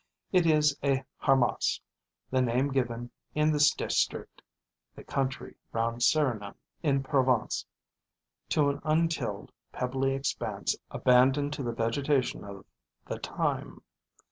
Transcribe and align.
It 0.31 0.47
is 0.47 0.75
a 0.83 1.03
harmas, 1.17 1.79
the 2.31 2.41
name 2.41 2.69
given, 2.71 3.11
in 3.35 3.51
this 3.51 3.69
district 3.75 4.41
[the 4.95 5.03
country 5.03 5.55
round 5.73 6.01
Serignan, 6.01 6.55
in 6.81 7.03
Provence], 7.03 7.67
to 8.49 8.69
an 8.69 8.81
untilled, 8.83 9.51
pebbly 9.71 10.13
expanse 10.15 10.75
abandoned 10.89 11.53
to 11.53 11.61
the 11.61 11.71
vegetation 11.71 12.43
of 12.43 12.65
the 13.05 13.19
thyme. 13.19 13.83